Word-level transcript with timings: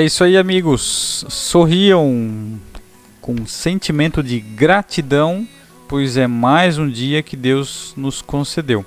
É 0.00 0.02
isso 0.02 0.24
aí, 0.24 0.38
amigos. 0.38 1.26
Sorriam 1.28 2.58
com 3.20 3.44
sentimento 3.44 4.22
de 4.22 4.40
gratidão, 4.40 5.46
pois 5.86 6.16
é 6.16 6.26
mais 6.26 6.78
um 6.78 6.88
dia 6.88 7.22
que 7.22 7.36
Deus 7.36 7.92
nos 7.98 8.22
concedeu. 8.22 8.82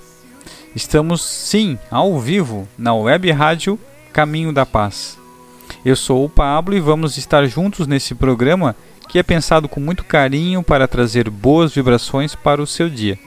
Estamos, 0.75 1.21
sim, 1.21 1.77
ao 1.91 2.19
vivo 2.19 2.67
na 2.75 2.95
web 2.95 3.29
rádio 3.29 3.77
Caminho 4.11 4.51
da 4.51 4.65
Paz. 4.65 5.19
Eu 5.85 5.95
sou 5.95 6.25
o 6.25 6.29
Pablo 6.29 6.75
e 6.75 6.79
vamos 6.79 7.15
estar 7.15 7.45
juntos 7.45 7.85
nesse 7.85 8.15
programa 8.15 8.75
que 9.07 9.19
é 9.19 9.21
pensado 9.21 9.69
com 9.69 9.79
muito 9.79 10.03
carinho 10.03 10.63
para 10.63 10.87
trazer 10.87 11.29
boas 11.29 11.75
vibrações 11.75 12.33
para 12.33 12.59
o 12.59 12.65
seu 12.65 12.89
dia. 12.89 13.19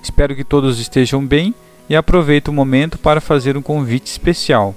Espero 0.00 0.36
que 0.36 0.44
todos 0.44 0.78
estejam 0.78 1.26
bem 1.26 1.52
e 1.88 1.96
aproveito 1.96 2.48
o 2.48 2.52
momento 2.52 2.98
para 2.98 3.20
fazer 3.20 3.56
um 3.56 3.62
convite 3.62 4.06
especial. 4.06 4.76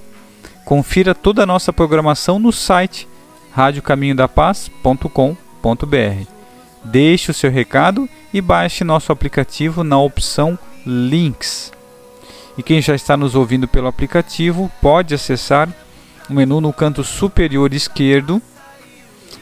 Confira 0.68 1.14
toda 1.14 1.44
a 1.44 1.46
nossa 1.46 1.72
programação 1.72 2.38
no 2.38 2.52
site 2.52 3.08
radiocaminhodapaz.com.br. 3.56 6.30
Deixe 6.84 7.30
o 7.30 7.34
seu 7.34 7.50
recado 7.50 8.06
e 8.34 8.42
baixe 8.42 8.84
nosso 8.84 9.10
aplicativo 9.10 9.82
na 9.82 9.98
opção 9.98 10.58
Links. 10.84 11.72
E 12.58 12.62
quem 12.62 12.82
já 12.82 12.94
está 12.94 13.16
nos 13.16 13.34
ouvindo 13.34 13.66
pelo 13.66 13.86
aplicativo 13.86 14.70
pode 14.82 15.14
acessar 15.14 15.70
o 16.28 16.34
menu 16.34 16.60
no 16.60 16.70
canto 16.70 17.02
superior 17.02 17.72
esquerdo 17.72 18.42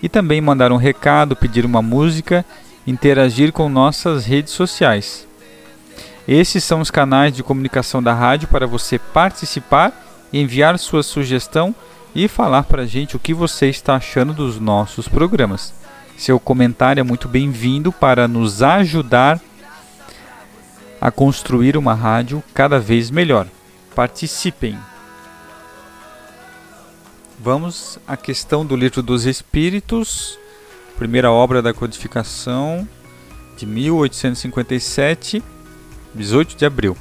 e 0.00 0.08
também 0.08 0.40
mandar 0.40 0.70
um 0.70 0.76
recado, 0.76 1.34
pedir 1.34 1.66
uma 1.66 1.82
música, 1.82 2.46
interagir 2.86 3.50
com 3.50 3.68
nossas 3.68 4.24
redes 4.24 4.52
sociais. 4.52 5.26
Esses 6.28 6.62
são 6.62 6.80
os 6.80 6.92
canais 6.92 7.34
de 7.34 7.42
comunicação 7.42 8.00
da 8.00 8.14
rádio 8.14 8.46
para 8.46 8.64
você 8.64 8.96
participar, 8.96 10.05
enviar 10.32 10.78
sua 10.78 11.02
sugestão 11.02 11.74
e 12.14 12.28
falar 12.28 12.64
para 12.64 12.82
a 12.82 12.86
gente 12.86 13.16
o 13.16 13.18
que 13.18 13.34
você 13.34 13.68
está 13.68 13.96
achando 13.96 14.32
dos 14.32 14.58
nossos 14.58 15.06
programas. 15.06 15.74
Seu 16.16 16.40
comentário 16.40 17.00
é 17.00 17.04
muito 17.04 17.28
bem-vindo 17.28 17.92
para 17.92 18.26
nos 18.26 18.62
ajudar 18.62 19.40
a 21.00 21.10
construir 21.10 21.76
uma 21.76 21.94
rádio 21.94 22.42
cada 22.54 22.78
vez 22.78 23.10
melhor. 23.10 23.46
Participem! 23.94 24.78
Vamos 27.38 27.98
à 28.08 28.16
questão 28.16 28.64
do 28.64 28.74
Livro 28.74 29.02
dos 29.02 29.26
Espíritos, 29.26 30.38
primeira 30.96 31.30
obra 31.30 31.60
da 31.60 31.74
codificação 31.74 32.88
de 33.56 33.66
1857, 33.66 35.42
18 36.14 36.56
de 36.56 36.64
abril. 36.64 36.96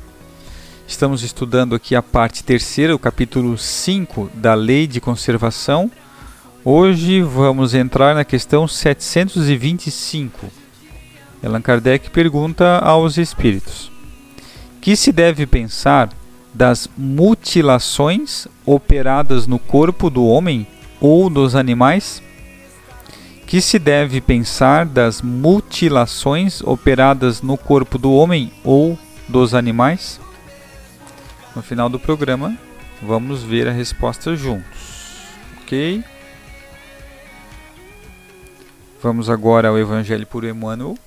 Estamos 0.88 1.24
estudando 1.24 1.74
aqui 1.74 1.96
a 1.96 2.02
parte 2.02 2.44
terceira, 2.44 2.96
o 2.96 3.00
capítulo 3.00 3.58
5 3.58 4.30
da 4.36 4.54
Lei 4.54 4.86
de 4.86 5.02
Conservação. 5.02 5.90
Hoje 6.64 7.24
vamos 7.24 7.74
entrar 7.74 8.14
na 8.14 8.24
questão 8.24 8.68
725. 8.68 10.48
Allan 11.44 11.62
Kardec 11.62 12.12
pergunta 12.12 12.78
aos 12.80 13.18
espíritos: 13.18 13.92
Que 14.80 14.96
se 14.96 15.12
deve 15.12 15.48
pensar 15.48 16.10
das 16.54 16.88
mutilações 16.96 18.48
operadas 18.64 19.48
no 19.48 19.58
corpo 19.58 20.10
do 20.10 20.26
homem 20.26 20.68
ou 21.02 21.32
dos 21.32 21.56
animais? 21.56 22.22
Que 23.48 23.60
se 23.60 23.80
deve 23.80 24.22
pensar 24.22 24.86
das 24.86 25.22
mutilações 25.22 26.62
operadas 26.62 27.42
no 27.42 27.58
corpo 27.58 27.98
do 27.98 28.14
homem 28.14 28.52
ou 28.64 28.98
dos 29.28 29.56
animais? 29.56 30.24
No 31.56 31.64
final 31.64 31.88
do 31.88 31.98
programa, 31.98 32.58
vamos 33.02 33.42
ver 33.42 33.66
a 33.66 33.72
resposta 33.72 34.36
juntos. 34.36 35.24
Ok? 35.62 36.04
Vamos 39.02 39.30
agora 39.30 39.70
ao 39.70 39.80
Evangelho 39.80 40.28
por 40.28 40.44
Emmanuel. 40.44 40.98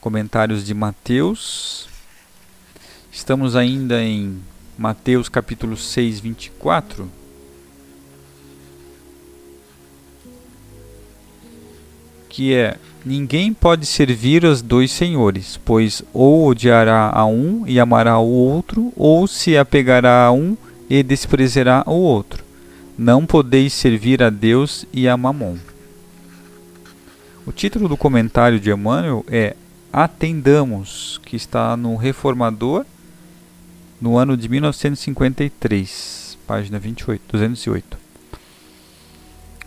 Comentários 0.00 0.64
de 0.64 0.72
Mateus. 0.72 1.86
Estamos 3.12 3.54
ainda 3.54 4.02
em 4.02 4.40
Mateus 4.78 5.28
capítulo 5.28 5.76
6, 5.76 6.20
24. 6.20 7.10
Que 12.30 12.54
é: 12.54 12.78
Ninguém 13.04 13.52
pode 13.52 13.84
servir 13.84 14.46
aos 14.46 14.62
dois 14.62 14.92
senhores, 14.92 15.58
pois 15.64 16.04
ou 16.12 16.46
odiará 16.46 17.10
a 17.12 17.26
um 17.26 17.66
e 17.66 17.80
amará 17.80 18.18
o 18.18 18.28
outro, 18.28 18.92
ou 18.94 19.26
se 19.26 19.56
apegará 19.56 20.26
a 20.26 20.32
um 20.32 20.56
e 20.88 21.02
desprezará 21.02 21.82
o 21.84 21.94
outro. 21.94 22.44
Não 22.96 23.26
podeis 23.26 23.72
servir 23.72 24.22
a 24.22 24.30
Deus 24.30 24.86
e 24.92 25.08
a 25.08 25.16
Mamon. 25.16 25.56
O 27.44 27.50
título 27.50 27.88
do 27.88 27.96
comentário 27.96 28.60
de 28.60 28.70
Emmanuel 28.70 29.24
é 29.26 29.56
Atendamos, 29.92 31.20
que 31.24 31.34
está 31.34 31.76
no 31.76 31.96
Reformador, 31.96 32.86
no 34.00 34.16
ano 34.16 34.36
de 34.36 34.48
1953, 34.48 36.38
página 36.46 36.78
28, 36.78 37.20
208. 37.28 37.98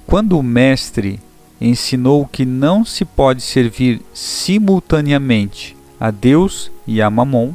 Quando 0.07 0.39
o 0.39 0.43
mestre 0.43 1.19
ensinou 1.59 2.27
que 2.27 2.45
não 2.45 2.83
se 2.83 3.05
pode 3.05 3.41
servir 3.41 4.01
simultaneamente 4.13 5.75
a 5.99 6.11
Deus 6.11 6.69
e 6.85 7.01
a 7.01 7.09
Mamon, 7.09 7.53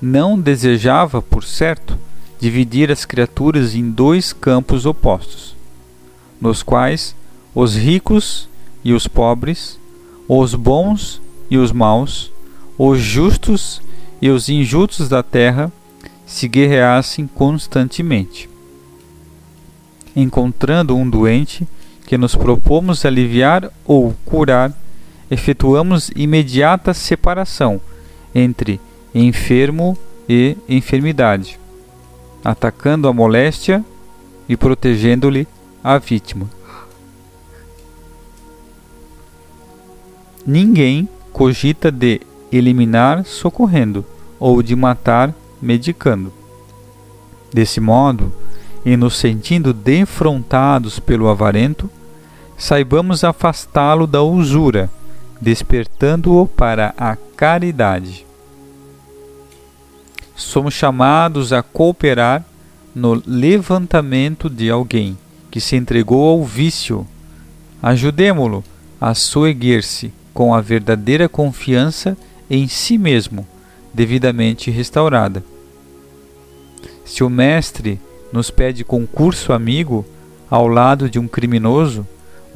não 0.00 0.38
desejava, 0.38 1.20
por 1.20 1.42
certo, 1.44 1.98
dividir 2.38 2.90
as 2.90 3.04
criaturas 3.04 3.74
em 3.74 3.90
dois 3.90 4.32
campos 4.32 4.86
opostos, 4.86 5.56
nos 6.40 6.62
quais 6.62 7.14
os 7.54 7.74
ricos 7.74 8.48
e 8.84 8.92
os 8.92 9.08
pobres, 9.08 9.78
os 10.28 10.54
bons 10.54 11.20
e 11.50 11.56
os 11.56 11.72
maus, 11.72 12.30
os 12.78 13.00
justos 13.00 13.80
e 14.20 14.28
os 14.28 14.48
injustos 14.48 15.08
da 15.08 15.22
terra 15.22 15.72
se 16.26 16.46
guerreassem 16.46 17.26
constantemente. 17.26 18.48
Encontrando 20.14 20.96
um 20.96 21.08
doente 21.08 21.66
que 22.06 22.16
nos 22.16 22.36
propomos 22.36 23.04
aliviar 23.04 23.70
ou 23.84 24.14
curar, 24.24 24.72
efetuamos 25.30 26.10
imediata 26.14 26.94
separação 26.94 27.80
entre 28.34 28.80
enfermo 29.14 29.98
e 30.28 30.56
enfermidade, 30.68 31.58
atacando 32.44 33.08
a 33.08 33.12
moléstia 33.12 33.84
e 34.48 34.56
protegendo-lhe 34.56 35.48
a 35.82 35.98
vítima. 35.98 36.48
Ninguém 40.46 41.08
cogita 41.32 41.90
de 41.90 42.20
eliminar 42.52 43.24
socorrendo 43.24 44.04
ou 44.38 44.62
de 44.62 44.76
matar 44.76 45.34
medicando. 45.60 46.32
Desse 47.52 47.80
modo, 47.80 48.32
e 48.84 48.96
nos 48.96 49.16
sentindo 49.16 49.72
defrontados 49.72 51.00
pelo 51.00 51.28
avarento, 51.28 51.90
saibamos 52.56 53.24
afastá-lo 53.24 54.06
da 54.06 54.22
usura, 54.22 54.90
despertando-o 55.40 56.46
para 56.46 56.94
a 56.96 57.16
caridade. 57.36 58.26
Somos 60.34 60.74
chamados 60.74 61.52
a 61.52 61.62
cooperar 61.62 62.44
no 62.94 63.22
levantamento 63.26 64.48
de 64.48 64.70
alguém 64.70 65.18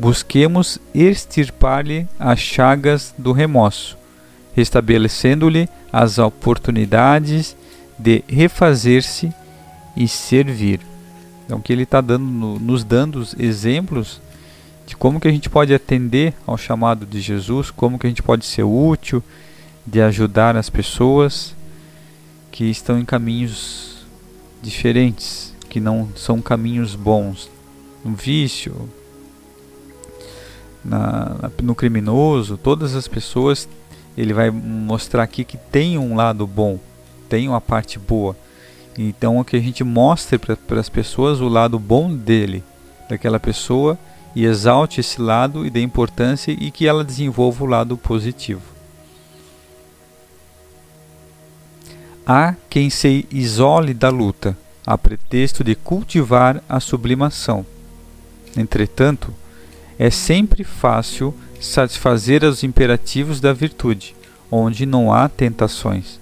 um 0.00 0.10
busquemos 0.10 0.78
extirpar-lhe 0.94 2.08
as 2.18 2.40
chagas 2.40 3.14
do 3.18 3.32
remorso, 3.32 3.98
restabelecendo-lhe 4.54 5.68
as 5.92 6.18
oportunidades 6.18 7.54
de 7.98 8.24
refazer-se 8.26 9.30
e 9.94 10.08
servir. 10.08 10.80
Então, 11.44 11.60
que 11.60 11.72
ele 11.72 11.82
está 11.82 12.00
dando, 12.00 12.58
nos 12.58 12.82
dando 12.82 13.26
exemplos 13.38 14.20
de 14.86 14.96
como 14.96 15.20
que 15.20 15.28
a 15.28 15.30
gente 15.30 15.50
pode 15.50 15.74
atender 15.74 16.32
ao 16.46 16.56
chamado 16.56 17.04
de 17.04 17.20
Jesus, 17.20 17.70
como 17.70 17.98
que 17.98 18.06
a 18.06 18.10
gente 18.10 18.22
pode 18.22 18.46
ser 18.46 18.62
útil, 18.62 19.22
de 19.86 20.00
ajudar 20.00 20.56
as 20.56 20.70
pessoas 20.70 21.54
que 22.50 22.64
estão 22.64 22.98
em 22.98 23.04
caminhos 23.04 23.98
diferentes, 24.62 25.54
que 25.68 25.78
não 25.78 26.08
são 26.16 26.40
caminhos 26.40 26.94
bons, 26.94 27.50
no 28.04 28.14
vício, 28.14 28.88
na, 30.84 31.50
no 31.62 31.74
criminoso, 31.74 32.56
todas 32.56 32.94
as 32.94 33.06
pessoas, 33.06 33.68
ele 34.16 34.32
vai 34.32 34.50
mostrar 34.50 35.22
aqui 35.22 35.44
que 35.44 35.56
tem 35.56 35.98
um 35.98 36.16
lado 36.16 36.46
bom, 36.46 36.78
tem 37.28 37.48
uma 37.48 37.60
parte 37.60 37.98
boa. 37.98 38.36
Então, 38.98 39.42
que 39.44 39.56
a 39.56 39.60
gente 39.60 39.84
mostre 39.84 40.38
para 40.38 40.80
as 40.80 40.88
pessoas 40.88 41.40
o 41.40 41.48
lado 41.48 41.78
bom 41.78 42.14
dele, 42.14 42.62
daquela 43.08 43.40
pessoa 43.40 43.98
e 44.34 44.44
exalte 44.44 45.00
esse 45.00 45.20
lado 45.20 45.66
e 45.66 45.70
dê 45.70 45.80
importância 45.80 46.52
e 46.52 46.70
que 46.70 46.86
ela 46.86 47.04
desenvolva 47.04 47.64
o 47.64 47.66
lado 47.66 47.96
positivo. 47.96 48.62
Há 52.26 52.54
quem 52.68 52.90
se 52.90 53.26
isole 53.30 53.92
da 53.92 54.08
luta, 54.08 54.56
a 54.86 54.96
pretexto 54.96 55.64
de 55.64 55.74
cultivar 55.74 56.62
a 56.68 56.78
sublimação. 56.78 57.66
Entretanto, 58.56 59.34
é 60.00 60.08
sempre 60.08 60.64
fácil 60.64 61.34
satisfazer 61.60 62.42
os 62.42 62.64
imperativos 62.64 63.38
da 63.38 63.52
virtude, 63.52 64.16
onde 64.50 64.86
não 64.86 65.12
há 65.12 65.28
tentações. 65.28 66.18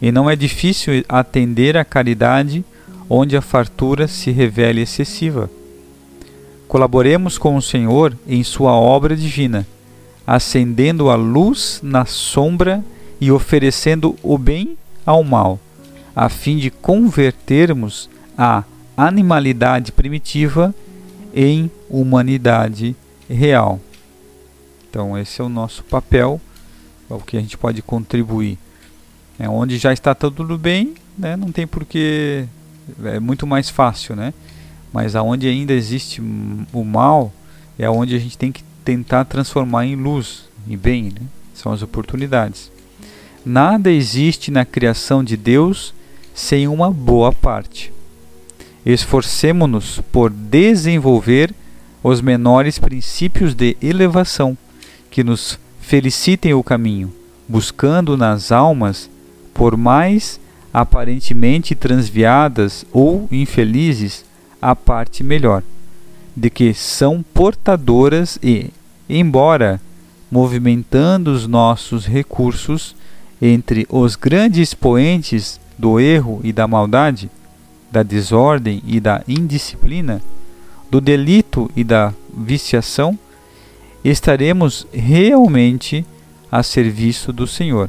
E 0.00 0.10
não 0.10 0.30
é 0.30 0.34
difícil 0.34 1.04
atender 1.06 1.76
à 1.76 1.84
caridade, 1.84 2.64
onde 3.10 3.36
a 3.36 3.42
fartura 3.42 4.08
se 4.08 4.30
revela 4.30 4.80
excessiva. 4.80 5.50
Colaboremos 6.66 7.36
com 7.36 7.54
o 7.54 7.60
Senhor 7.60 8.16
em 8.26 8.42
sua 8.42 8.72
obra 8.72 9.14
divina, 9.14 9.66
acendendo 10.26 11.10
a 11.10 11.14
luz 11.14 11.80
na 11.82 12.06
sombra 12.06 12.82
e 13.20 13.30
oferecendo 13.30 14.16
o 14.22 14.38
bem 14.38 14.74
ao 15.04 15.22
mal, 15.22 15.60
a 16.16 16.30
fim 16.30 16.56
de 16.56 16.70
convertermos 16.70 18.08
a 18.38 18.64
animalidade 18.96 19.92
primitiva 19.92 20.74
em 21.34 21.70
humanidade 21.90 22.96
real. 23.28 23.80
Então, 24.88 25.16
esse 25.18 25.40
é 25.40 25.44
o 25.44 25.48
nosso 25.48 25.82
papel, 25.84 26.40
é 27.10 27.14
o 27.14 27.18
que 27.18 27.36
a 27.36 27.40
gente 27.40 27.56
pode 27.56 27.80
contribuir. 27.82 28.58
É 29.38 29.48
onde 29.48 29.78
já 29.78 29.92
está 29.92 30.14
tudo 30.14 30.58
bem, 30.58 30.94
né, 31.16 31.36
não 31.36 31.50
tem 31.50 31.66
porquê, 31.66 32.46
é 33.04 33.18
muito 33.18 33.46
mais 33.46 33.70
fácil, 33.70 34.14
né? 34.14 34.32
Mas 34.92 35.16
aonde 35.16 35.48
ainda 35.48 35.72
existe 35.72 36.20
o 36.20 36.84
mal, 36.84 37.32
é 37.78 37.88
onde 37.88 38.14
a 38.14 38.18
gente 38.18 38.36
tem 38.36 38.52
que 38.52 38.62
tentar 38.84 39.24
transformar 39.24 39.86
em 39.86 39.96
luz, 39.96 40.44
em 40.68 40.76
bem, 40.76 41.04
né? 41.04 41.26
São 41.54 41.72
as 41.72 41.82
oportunidades. 41.82 42.70
Nada 43.44 43.90
existe 43.90 44.50
na 44.50 44.64
criação 44.64 45.24
de 45.24 45.36
Deus 45.36 45.94
sem 46.34 46.68
uma 46.68 46.90
boa 46.90 47.32
parte. 47.32 47.92
Esforcemo-nos 48.84 50.00
por 50.12 50.30
desenvolver 50.30 51.54
os 52.02 52.20
menores 52.20 52.78
princípios 52.78 53.54
de 53.54 53.76
elevação 53.80 54.56
que 55.10 55.22
nos 55.22 55.58
felicitem 55.80 56.54
o 56.54 56.62
caminho, 56.62 57.12
buscando 57.48 58.16
nas 58.16 58.50
almas, 58.50 59.08
por 59.54 59.76
mais 59.76 60.40
aparentemente 60.72 61.74
transviadas 61.74 62.84
ou 62.92 63.28
infelizes, 63.30 64.24
a 64.60 64.74
parte 64.74 65.22
melhor, 65.22 65.62
de 66.36 66.48
que 66.48 66.72
são 66.72 67.22
portadoras 67.34 68.38
e, 68.42 68.70
embora 69.08 69.80
movimentando 70.30 71.30
os 71.30 71.46
nossos 71.46 72.06
recursos 72.06 72.96
entre 73.40 73.86
os 73.90 74.16
grandes 74.16 74.68
expoentes 74.68 75.60
do 75.76 76.00
erro 76.00 76.40
e 76.42 76.52
da 76.52 76.66
maldade, 76.66 77.28
da 77.90 78.02
desordem 78.02 78.80
e 78.86 78.98
da 78.98 79.22
indisciplina, 79.28 80.22
do 80.92 81.00
delito 81.00 81.70
e 81.74 81.82
da 81.82 82.12
viciação, 82.36 83.18
estaremos 84.04 84.86
realmente 84.92 86.04
a 86.50 86.62
serviço 86.62 87.32
do 87.32 87.46
Senhor, 87.46 87.88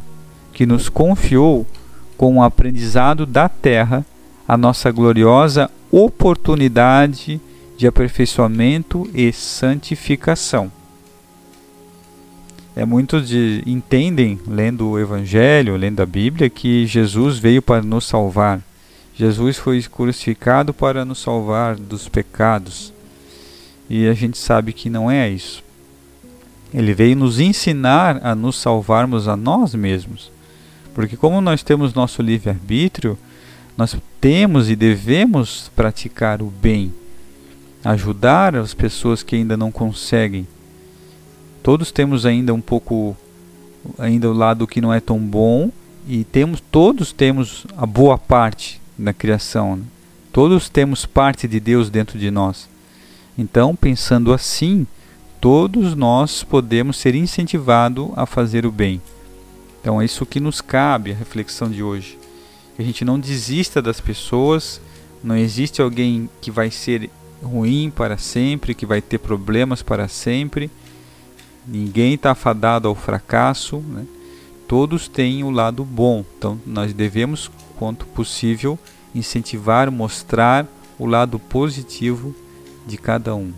que 0.53 0.65
nos 0.65 0.88
confiou 0.88 1.67
com 2.15 2.38
o 2.38 2.41
aprendizado 2.41 3.25
da 3.25 3.50
terra 3.50 4.05
a 4.48 4.55
nossa 4.55 4.89
gloriosa 4.89 5.69
oportunidade 5.91 7.41
de 7.75 7.86
aperfeiçoamento 7.86 9.05
e 9.13 9.33
santificação. 9.33 10.72
É 12.74 12.86
muitos 12.86 13.27
de, 13.27 13.63
entendem, 13.65 14.39
lendo 14.48 14.88
o 14.88 14.98
Evangelho, 14.98 15.75
lendo 15.75 16.00
a 16.00 16.05
Bíblia, 16.05 16.50
que 16.50 16.88
Jesus 16.88 17.38
veio 17.38 17.62
para 17.62 17.81
nos 17.81 18.05
salvar. 18.05 18.62
Jesus 19.15 19.58
foi 19.58 19.82
crucificado 19.84 20.74
para 20.74 21.05
nos 21.05 21.20
salvar 21.20 21.75
dos 21.75 22.10
pecados. 22.10 22.91
E 23.89 24.08
a 24.08 24.13
gente 24.13 24.38
sabe 24.38 24.74
que 24.74 24.89
não 24.89 25.10
é 25.10 25.29
isso. 25.29 25.63
Ele 26.74 26.93
veio 26.93 27.15
nos 27.15 27.39
ensinar 27.39 28.20
a 28.25 28.34
nos 28.34 28.55
salvarmos 28.55 29.27
a 29.27 29.38
nós 29.38 29.75
mesmos. 29.75 30.32
Porque, 30.96 31.15
como 31.15 31.39
nós 31.41 31.62
temos 31.62 31.93
nosso 31.93 32.22
livre-arbítrio, 32.22 33.17
nós 33.77 33.96
temos 34.20 34.70
e 34.70 34.75
devemos 34.75 35.72
praticar 35.75 36.41
o 36.41 36.46
bem, 36.46 36.91
ajudar 37.84 38.55
as 38.55 38.74
pessoas 38.74 39.22
que 39.22 39.36
ainda 39.36 39.55
não 39.55 39.72
conseguem. 39.72 40.48
Todos 41.62 41.91
temos 41.91 42.25
ainda 42.25 42.53
um 42.53 42.62
pouco 42.62 43.15
ainda 44.00 44.29
o 44.29 44.34
lado 44.34 44.65
que 44.65 44.82
não 44.82 44.93
é 44.93 45.00
tão 45.00 45.20
bom 45.20 45.72
e 46.08 46.24
temos 46.24 46.62
todos 46.72 47.12
temos 47.12 47.65
a 47.77 47.86
boa 47.86 48.17
parte 48.17 48.82
na 48.97 49.13
criação. 49.13 49.77
Né? 49.77 49.83
Todos 50.31 50.69
temos 50.69 51.05
parte 51.05 51.47
de 51.47 51.59
Deus 51.59 51.89
dentro 51.89 52.17
de 52.17 52.31
nós. 52.31 52.69
Então, 53.38 53.75
pensando 53.75 54.33
assim, 54.33 54.85
todos 55.41 55.95
nós 55.95 56.43
podemos 56.43 56.97
ser 56.97 57.15
incentivados 57.15 58.09
a 58.15 58.25
fazer 58.25 58.65
o 58.65 58.71
bem. 58.71 59.01
Então, 59.81 60.01
é 60.01 60.05
isso 60.05 60.25
que 60.25 60.39
nos 60.39 60.62
cabe 60.62 61.12
a 61.12 61.15
reflexão 61.15 61.69
de 61.69 61.83
hoje. 61.83 62.17
Que 62.75 62.81
a 62.81 62.85
gente 62.85 63.03
não 63.03 63.19
desista 63.19 63.81
das 63.81 64.00
pessoas, 64.00 64.79
não 65.23 65.35
existe 65.35 65.81
alguém 65.81 66.29
que 66.41 66.50
vai 66.50 66.71
ser 66.71 67.09
ruim 67.43 67.91
para 67.93 68.17
sempre, 68.17 68.73
que 68.73 68.85
vai 68.85 69.01
ter 69.01 69.17
problemas 69.17 69.81
para 69.81 70.07
sempre. 70.07 70.71
Ninguém 71.67 72.13
está 72.13 72.31
afadado 72.31 72.88
ao 72.88 72.95
fracasso. 72.95 73.77
Né? 73.77 74.05
Todos 74.67 75.07
têm 75.07 75.43
o 75.43 75.51
lado 75.51 75.83
bom. 75.83 76.23
Então, 76.38 76.59
nós 76.65 76.93
devemos, 76.93 77.51
quanto 77.77 78.06
possível, 78.08 78.77
incentivar, 79.13 79.92
mostrar 79.92 80.68
o 80.98 81.06
lado 81.06 81.39
positivo 81.39 82.36
de 82.86 82.98
cada 82.98 83.36
um. 83.36 83.51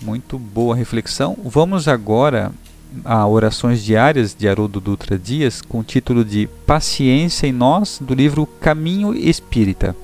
Muito 0.00 0.38
boa 0.38 0.74
reflexão. 0.74 1.36
Vamos 1.44 1.86
agora 1.86 2.52
a 3.04 3.26
orações 3.26 3.82
diárias 3.82 4.34
de 4.34 4.48
Haroldo 4.48 4.80
Dutra 4.80 5.18
Dias 5.18 5.62
com 5.62 5.80
o 5.80 5.84
título 5.84 6.24
de 6.24 6.48
Paciência 6.66 7.46
em 7.46 7.52
Nós, 7.52 7.98
do 8.00 8.14
livro 8.14 8.46
Caminho 8.46 9.14
Espírita. 9.14 9.96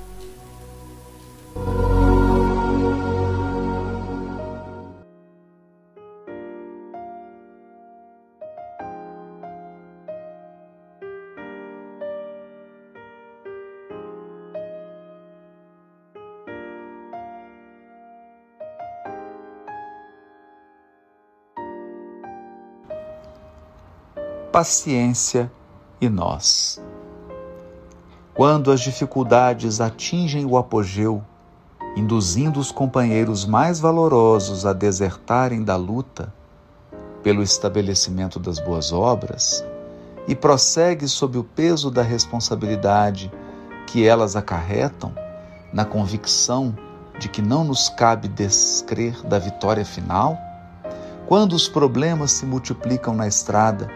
Paciência 24.59 25.49
e 26.01 26.09
nós. 26.09 26.83
Quando 28.35 28.73
as 28.73 28.81
dificuldades 28.81 29.81
atingem 29.81 30.45
o 30.45 30.59
apogeu, 30.59 31.23
induzindo 31.97 32.59
os 32.59 32.73
companheiros 32.73 33.47
mais 33.47 33.79
valorosos 33.79 34.67
a 34.67 34.73
desertarem 34.73 35.63
da 35.63 35.77
luta 35.77 36.35
pelo 37.23 37.41
estabelecimento 37.41 38.41
das 38.41 38.59
boas 38.59 38.93
obras, 38.93 39.65
e 40.27 40.35
prossegue 40.35 41.07
sob 41.07 41.39
o 41.39 41.45
peso 41.45 41.89
da 41.89 42.03
responsabilidade 42.03 43.31
que 43.87 44.05
elas 44.05 44.35
acarretam, 44.35 45.13
na 45.73 45.85
convicção 45.85 46.77
de 47.17 47.29
que 47.29 47.41
não 47.41 47.63
nos 47.63 47.89
cabe 47.91 48.27
descrer 48.27 49.23
da 49.25 49.39
vitória 49.39 49.85
final, 49.85 50.37
quando 51.29 51.53
os 51.53 51.69
problemas 51.69 52.33
se 52.33 52.45
multiplicam 52.45 53.15
na 53.15 53.29
estrada, 53.29 53.89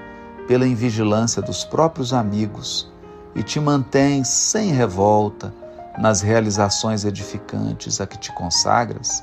pela 0.46 0.66
invigilância 0.66 1.40
dos 1.40 1.64
próprios 1.64 2.12
amigos 2.12 2.90
e 3.34 3.42
te 3.42 3.58
mantém 3.60 4.24
sem 4.24 4.72
revolta 4.72 5.52
nas 5.98 6.20
realizações 6.20 7.04
edificantes 7.04 8.00
a 8.00 8.06
que 8.06 8.18
te 8.18 8.32
consagras, 8.32 9.22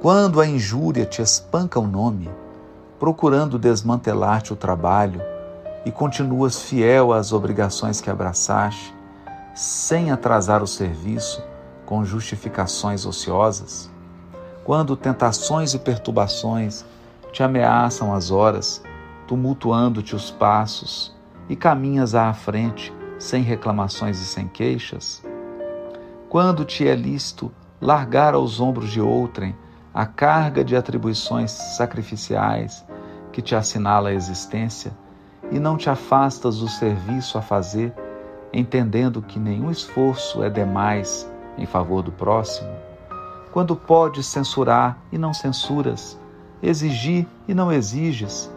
quando 0.00 0.40
a 0.40 0.46
injúria 0.46 1.06
te 1.06 1.22
espanca 1.22 1.78
o 1.78 1.86
nome, 1.86 2.30
procurando 2.98 3.58
desmantelar-te 3.58 4.52
o 4.52 4.56
trabalho 4.56 5.20
e 5.84 5.90
continuas 5.90 6.60
fiel 6.60 7.12
às 7.12 7.32
obrigações 7.32 8.00
que 8.00 8.10
abraçaste, 8.10 8.94
sem 9.54 10.10
atrasar 10.10 10.62
o 10.62 10.66
serviço 10.66 11.42
com 11.86 12.04
justificações 12.04 13.06
ociosas, 13.06 13.90
quando 14.64 14.96
tentações 14.96 15.74
e 15.74 15.78
perturbações 15.78 16.84
te 17.32 17.42
ameaçam 17.42 18.14
as 18.14 18.30
horas, 18.30 18.82
tumultuando-te 19.26 20.14
os 20.14 20.30
passos, 20.30 21.14
e 21.48 21.54
caminhas 21.54 22.14
à 22.14 22.32
frente, 22.32 22.92
sem 23.18 23.42
reclamações 23.42 24.20
e 24.20 24.24
sem 24.24 24.48
queixas? 24.48 25.22
Quando 26.28 26.64
te 26.64 26.86
é 26.88 26.94
lícito 26.94 27.52
largar 27.80 28.34
aos 28.34 28.60
ombros 28.60 28.90
de 28.90 29.00
outrem 29.00 29.54
a 29.92 30.06
carga 30.06 30.64
de 30.64 30.74
atribuições 30.74 31.50
sacrificiais 31.50 32.84
que 33.30 33.42
te 33.42 33.54
assinala 33.54 34.08
a 34.08 34.14
existência, 34.14 34.92
e 35.50 35.58
não 35.58 35.76
te 35.76 35.90
afastas 35.90 36.58
do 36.58 36.68
serviço 36.68 37.36
a 37.36 37.42
fazer, 37.42 37.92
entendendo 38.52 39.20
que 39.20 39.38
nenhum 39.38 39.70
esforço 39.70 40.42
é 40.42 40.48
demais 40.48 41.30
em 41.58 41.66
favor 41.66 42.02
do 42.02 42.10
próximo? 42.10 42.70
Quando 43.52 43.76
podes 43.76 44.26
censurar 44.26 44.98
e 45.12 45.18
não 45.18 45.34
censuras, 45.34 46.18
exigir 46.62 47.26
e 47.46 47.54
não 47.54 47.70
exiges, 47.70 48.50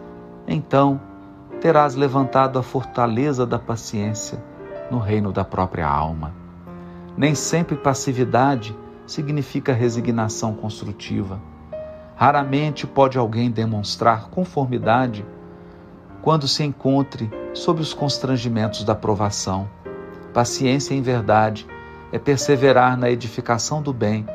então 0.48 0.98
terás 1.60 1.94
levantado 1.94 2.58
a 2.58 2.62
fortaleza 2.62 3.46
da 3.46 3.58
paciência 3.58 4.42
no 4.90 4.98
reino 4.98 5.30
da 5.30 5.44
própria 5.44 5.86
alma. 5.86 6.34
Nem 7.16 7.34
sempre 7.34 7.76
passividade 7.76 8.74
significa 9.06 9.72
resignação 9.72 10.54
construtiva. 10.54 11.40
Raramente 12.16 12.86
pode 12.86 13.18
alguém 13.18 13.50
demonstrar 13.50 14.28
conformidade 14.30 15.24
quando 16.22 16.48
se 16.48 16.64
encontre 16.64 17.30
sob 17.52 17.80
os 17.80 17.92
constrangimentos 17.92 18.84
da 18.84 18.94
provação. 18.94 19.68
Paciência, 20.32 20.94
em 20.94 21.02
verdade, 21.02 21.66
é 22.10 22.18
perseverar 22.18 22.96
na 22.96 23.10
edificação 23.10 23.82
do 23.82 23.92
bem, 23.92 24.26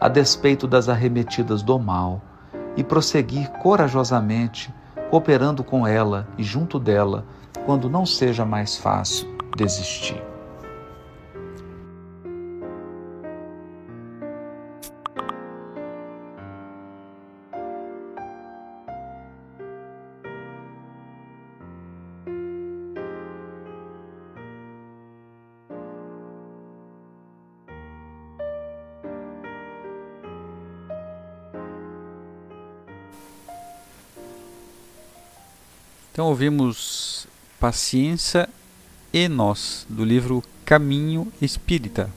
a 0.00 0.08
despeito 0.08 0.66
das 0.66 0.88
arremetidas 0.88 1.62
do 1.62 1.78
mal, 1.78 2.20
e 2.76 2.82
prosseguir 2.82 3.50
corajosamente 3.62 4.72
cooperando 5.12 5.62
com 5.62 5.86
ela 5.86 6.26
e 6.38 6.42
junto 6.42 6.78
dela, 6.78 7.26
quando 7.66 7.86
não 7.86 8.06
seja 8.06 8.46
mais 8.46 8.78
fácil 8.78 9.28
desistir. 9.54 10.31
Então 36.12 36.26
ouvimos 36.26 37.26
Paciência 37.58 38.46
e 39.14 39.28
Nós, 39.28 39.86
do 39.88 40.04
livro 40.04 40.44
Caminho 40.62 41.26
Espírita. 41.40 42.10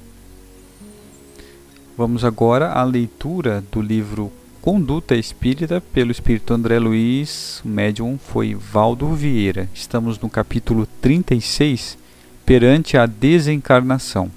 Vamos 1.98 2.25
agora 2.25 2.74
à 2.74 2.84
leitura 2.84 3.64
do 3.72 3.82
livro 3.82 4.34
Conduta 4.62 5.16
Espírita, 5.16 5.80
pelo 5.94 6.12
Espírito 6.12 6.54
André 6.54 6.78
Luiz, 6.78 7.62
o 7.64 7.70
médium 7.70 8.20
foi 8.22 8.54
Valdo 8.54 9.14
Vieira. 9.14 9.70
Estamos 9.74 10.20
no 10.20 10.30
capítulo 10.30 10.86
36, 11.00 11.98
perante 12.46 12.98
a 12.98 13.06
desencarnação. 13.06 14.30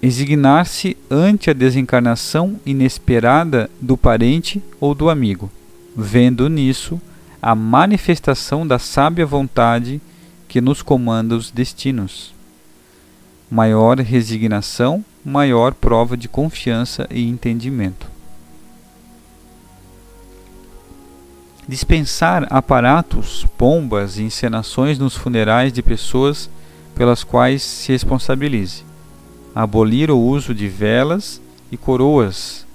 Exignar-se 0.00 0.96
ante 1.10 1.50
a 1.50 1.54
desencarnação 1.54 2.60
inesperada 2.64 3.68
do 3.80 3.96
parente 3.96 4.62
ou 4.78 4.94
do 4.94 5.10
amigo 5.10 5.50
vendo 5.96 6.48
nisso 6.48 7.00
a 7.40 7.54
manifestação 7.54 8.66
da 8.66 8.78
sábia 8.78 9.26
vontade 9.26 10.00
que 10.48 10.60
nos 10.60 10.82
comanda 10.82 11.36
os 11.36 11.50
destinos. 11.50 12.32
Maior 13.50 13.98
resignação, 13.98 15.04
maior 15.24 15.74
prova 15.74 16.16
de 16.16 16.26
confiança 16.26 17.06
e 17.10 17.28
entendimento. 17.28 18.08
Dispensar 21.68 22.46
aparatos, 22.50 23.46
pombas 23.56 24.18
e 24.18 24.22
encenações 24.22 24.98
nos 24.98 25.14
funerais 25.14 25.72
de 25.72 25.82
pessoas 25.82 26.50
pelas 26.94 27.24
quais 27.24 27.62
se 27.62 27.92
responsabilize. 27.92 28.84
Abolir 29.54 30.10
o 30.10 30.18
uso 30.18 30.54
de 30.54 30.68
velas 30.68 31.40
e 31.70 31.76
coroas, 31.76 32.66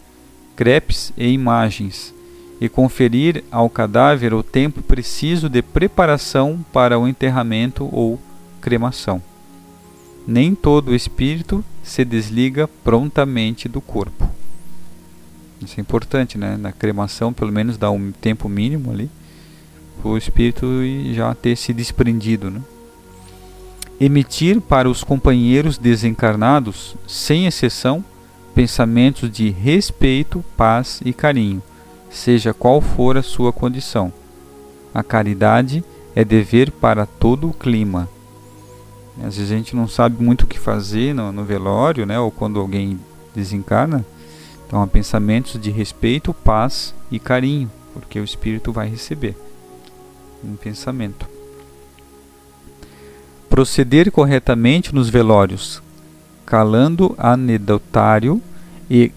crepes 0.55 1.11
e 1.17 1.27
imagens 1.27 2.13
e 2.59 2.67
conferir 2.67 3.43
ao 3.51 3.69
cadáver 3.69 4.33
o 4.33 4.43
tempo 4.43 4.81
preciso 4.81 5.49
de 5.49 5.61
preparação 5.61 6.63
para 6.73 6.99
o 6.99 7.07
enterramento 7.07 7.89
ou 7.91 8.19
cremação. 8.61 9.21
Nem 10.27 10.53
todo 10.53 10.93
espírito 10.93 11.63
se 11.81 12.03
desliga 12.03 12.67
prontamente 12.67 13.67
do 13.69 13.79
corpo. 13.79 14.29
Isso 15.61 15.75
é 15.77 15.81
importante, 15.81 16.37
né? 16.37 16.57
Na 16.57 16.71
cremação, 16.71 17.33
pelo 17.33 17.51
menos 17.51 17.77
dá 17.77 17.89
um 17.89 18.11
tempo 18.11 18.47
mínimo 18.47 18.91
ali 18.91 19.09
o 20.03 20.17
espírito 20.17 20.65
já 21.13 21.33
ter 21.35 21.55
se 21.55 21.73
desprendido, 21.73 22.49
né? 22.49 22.61
Emitir 23.99 24.61
para 24.61 24.89
os 24.89 25.03
companheiros 25.03 25.77
desencarnados, 25.77 26.95
sem 27.05 27.45
exceção, 27.47 28.03
pensamentos 28.55 29.29
de 29.29 29.49
respeito, 29.49 30.43
paz 30.55 31.01
e 31.03 31.11
carinho, 31.11 31.61
seja 32.09 32.53
qual 32.53 32.81
for 32.81 33.17
a 33.17 33.23
sua 33.23 33.53
condição. 33.53 34.11
A 34.93 35.03
caridade 35.03 35.83
é 36.15 36.25
dever 36.25 36.71
para 36.71 37.05
todo 37.05 37.49
o 37.49 37.53
clima. 37.53 38.09
Às 39.23 39.37
vezes 39.37 39.51
a 39.51 39.55
gente 39.55 39.75
não 39.75 39.87
sabe 39.87 40.23
muito 40.23 40.43
o 40.43 40.47
que 40.47 40.57
fazer 40.57 41.13
no, 41.13 41.31
no 41.31 41.43
velório, 41.43 42.05
né, 42.05 42.19
ou 42.19 42.31
quando 42.31 42.59
alguém 42.59 42.99
desencarna. 43.35 44.05
Então, 44.65 44.81
há 44.81 44.87
pensamentos 44.87 45.59
de 45.59 45.71
respeito, 45.71 46.33
paz 46.33 46.93
e 47.11 47.19
carinho, 47.19 47.69
porque 47.93 48.19
o 48.19 48.23
espírito 48.23 48.71
vai 48.71 48.87
receber 48.87 49.35
um 50.43 50.55
pensamento. 50.55 51.27
Proceder 53.49 54.11
corretamente 54.11 54.93
nos 54.93 55.09
velórios, 55.09 55.81
calando 56.45 57.15
anedotário 57.17 58.41
e 58.89 59.11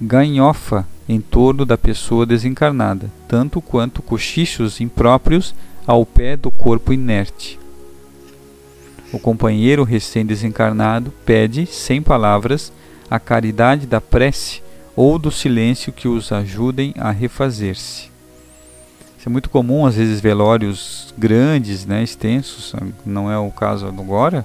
ganhofa 0.00 0.86
em 1.08 1.20
torno 1.20 1.64
da 1.64 1.78
pessoa 1.78 2.26
desencarnada, 2.26 3.10
tanto 3.26 3.60
quanto 3.60 4.02
cochichos 4.02 4.80
impróprios 4.80 5.54
ao 5.86 6.04
pé 6.04 6.36
do 6.36 6.50
corpo 6.50 6.92
inerte. 6.92 7.58
O 9.10 9.18
companheiro 9.18 9.84
recém-desencarnado 9.84 11.10
pede, 11.24 11.64
sem 11.64 12.02
palavras, 12.02 12.70
a 13.10 13.18
caridade 13.18 13.86
da 13.86 14.02
prece 14.02 14.62
ou 14.94 15.18
do 15.18 15.30
silêncio 15.30 15.92
que 15.92 16.06
os 16.06 16.30
ajudem 16.30 16.92
a 16.98 17.10
refazer-se. 17.10 18.10
Isso 19.16 19.28
é 19.28 19.30
muito 19.30 19.48
comum, 19.48 19.86
às 19.86 19.94
vezes, 19.94 20.20
velórios 20.20 21.14
grandes, 21.16 21.86
né, 21.86 22.02
extensos, 22.02 22.74
não 23.06 23.30
é 23.30 23.38
o 23.38 23.50
caso 23.50 23.86
agora, 23.86 24.44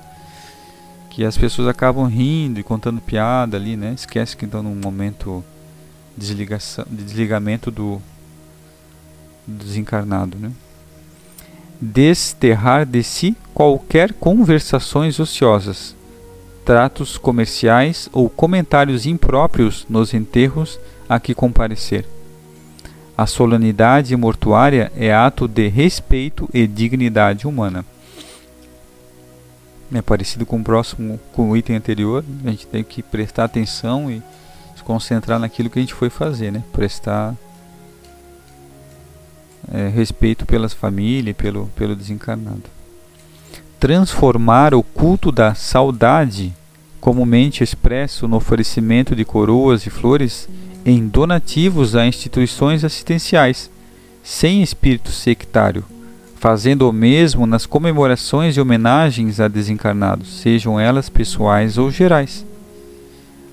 que 1.09 1.25
as 1.25 1.37
pessoas 1.37 1.67
acabam 1.67 2.07
rindo 2.07 2.59
e 2.59 2.63
contando 2.63 3.01
piada 3.01 3.57
ali, 3.57 3.75
né? 3.75 3.93
Esquece 3.93 4.35
que 4.35 4.45
estão 4.45 4.63
num 4.63 4.73
momento 4.73 5.43
desligação, 6.17 6.85
de 6.89 7.03
desligamento 7.03 7.71
do, 7.71 8.01
do 9.45 9.63
desencarnado, 9.63 10.37
né? 10.37 10.51
Desterrar 11.81 12.85
de 12.85 13.03
si 13.03 13.35
qualquer 13.53 14.13
conversações 14.13 15.19
ociosas, 15.19 15.95
tratos 16.63 17.17
comerciais 17.17 18.07
ou 18.13 18.29
comentários 18.29 19.05
impróprios 19.05 19.85
nos 19.89 20.13
enterros 20.13 20.79
a 21.09 21.19
que 21.19 21.33
comparecer. 21.33 22.05
A 23.17 23.27
solenidade 23.27 24.15
mortuária 24.15 24.91
é 24.95 25.13
ato 25.13 25.47
de 25.47 25.67
respeito 25.67 26.49
e 26.53 26.65
dignidade 26.65 27.45
humana 27.45 27.85
é 29.97 30.01
parecido 30.01 30.45
com 30.45 30.57
o 30.59 30.63
próximo, 30.63 31.19
com 31.33 31.51
o 31.51 31.57
item 31.57 31.75
anterior, 31.75 32.23
a 32.43 32.49
gente 32.49 32.67
tem 32.67 32.83
que 32.83 33.03
prestar 33.03 33.45
atenção 33.45 34.09
e 34.09 34.21
concentrar 34.83 35.39
naquilo 35.39 35.69
que 35.69 35.79
a 35.79 35.81
gente 35.81 35.93
foi 35.93 36.09
fazer, 36.09 36.51
né? 36.51 36.63
Prestar 36.71 37.35
é, 39.71 39.87
respeito 39.87 40.45
pelas 40.45 40.73
famílias, 40.73 41.35
pelo 41.35 41.67
pelo 41.75 41.95
desencarnado. 41.95 42.63
Transformar 43.79 44.73
o 44.73 44.83
culto 44.83 45.31
da 45.31 45.55
saudade, 45.55 46.53
comumente 47.01 47.63
expresso 47.63 48.27
no 48.27 48.37
oferecimento 48.37 49.15
de 49.15 49.25
coroas 49.25 49.85
e 49.85 49.89
flores, 49.89 50.47
em 50.85 51.07
donativos 51.07 51.95
a 51.95 52.05
instituições 52.05 52.83
assistenciais, 52.83 53.69
sem 54.21 54.61
espírito 54.61 55.11
sectário 55.11 55.83
fazendo 56.43 56.89
o 56.89 56.91
mesmo 56.91 57.47
nas 57.47 57.65
comemorações 57.65 58.57
e 58.57 58.59
homenagens 58.59 59.39
a 59.39 59.47
desencarnados, 59.47 60.41
sejam 60.41 60.77
elas 60.77 61.07
pessoais 61.07 61.77
ou 61.77 61.89
gerais. 61.89 62.45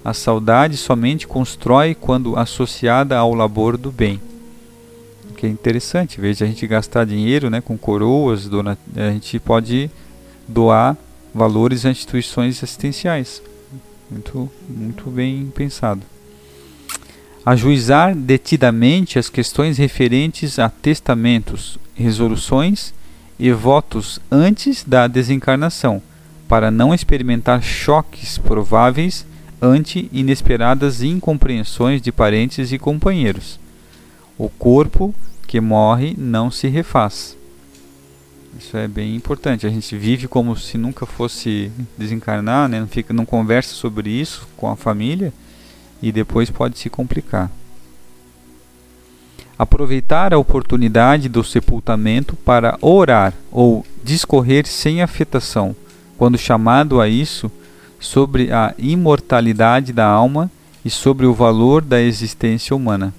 A 0.04 0.14
saudade 0.14 0.76
somente 0.76 1.26
constrói 1.26 1.94
quando 1.94 2.36
associada 2.36 3.18
ao 3.18 3.34
labor 3.34 3.76
do 3.76 3.92
bem. 3.92 4.20
O 5.30 5.34
que 5.34 5.46
é 5.46 5.48
interessante, 5.48 6.20
de 6.20 6.42
a 6.42 6.46
gente 6.46 6.66
gastar 6.66 7.04
dinheiro 7.04 7.50
né, 7.50 7.60
com 7.60 7.76
coroas, 7.76 8.48
a 8.96 9.10
gente 9.10 9.38
pode 9.38 9.90
doar 10.48 10.96
valores 11.34 11.84
a 11.84 11.90
instituições 11.90 12.62
assistenciais. 12.62 13.42
Muito, 14.10 14.50
muito 14.68 15.10
bem 15.10 15.52
pensado. 15.54 16.02
Ajuizar 17.44 18.14
detidamente 18.14 19.18
as 19.18 19.28
questões 19.28 19.78
referentes 19.78 20.58
a 20.58 20.68
testamentos, 20.68 21.78
resoluções 21.94 22.92
e 23.38 23.52
votos 23.52 24.18
antes 24.30 24.84
da 24.84 25.06
desencarnação, 25.06 26.02
para 26.48 26.70
não 26.70 26.92
experimentar 26.92 27.62
choques 27.62 28.36
prováveis 28.36 29.24
ante 29.60 30.08
inesperadas 30.12 31.02
incompreensões 31.02 32.00
de 32.00 32.10
parentes 32.10 32.72
e 32.72 32.78
companheiros. 32.78 33.58
O 34.38 34.48
corpo 34.48 35.14
que 35.46 35.60
morre 35.60 36.14
não 36.16 36.50
se 36.50 36.68
refaz. 36.68 37.36
Isso 38.58 38.76
é 38.76 38.88
bem 38.88 39.14
importante. 39.14 39.66
A 39.66 39.70
gente 39.70 39.96
vive 39.96 40.26
como 40.26 40.56
se 40.56 40.76
nunca 40.76 41.06
fosse 41.06 41.70
desencarnar, 41.96 42.68
né? 42.68 42.80
não, 42.80 42.88
fica, 42.88 43.12
não 43.12 43.24
conversa 43.24 43.74
sobre 43.74 44.10
isso 44.10 44.48
com 44.56 44.68
a 44.68 44.76
família 44.76 45.32
e 46.02 46.10
depois 46.10 46.50
pode 46.50 46.78
se 46.78 46.88
complicar 46.88 47.50
aproveitar 49.60 50.32
a 50.32 50.38
oportunidade 50.38 51.28
do 51.28 51.44
sepultamento 51.44 52.34
para 52.34 52.78
orar 52.80 53.34
ou 53.52 53.84
discorrer 54.02 54.66
sem 54.66 55.02
afetação, 55.02 55.76
quando 56.16 56.38
chamado 56.38 56.98
a 56.98 57.06
isso, 57.06 57.52
sobre 58.00 58.50
a 58.50 58.74
imortalidade 58.78 59.92
da 59.92 60.06
alma 60.06 60.50
e 60.84 60.90
sobre 60.90 61.26
o 61.26 61.34
valor 61.34 61.84
da 61.84 62.00
existência 62.00 62.74
humana. 62.74 63.14